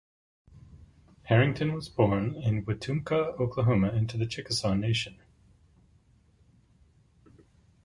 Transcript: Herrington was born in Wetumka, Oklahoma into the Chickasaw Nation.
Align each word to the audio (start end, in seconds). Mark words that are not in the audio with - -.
Herrington 1.25 1.73
was 1.73 1.87
born 1.87 2.33
in 2.33 2.65
Wetumka, 2.65 3.39
Oklahoma 3.39 3.89
into 3.91 4.17
the 4.17 4.25
Chickasaw 4.25 4.73
Nation. 4.73 5.19